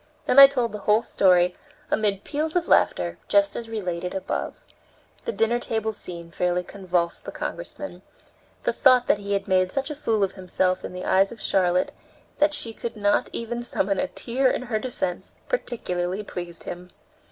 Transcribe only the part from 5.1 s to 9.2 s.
The dinner table scene fairly convulsed the Congressman. The thought that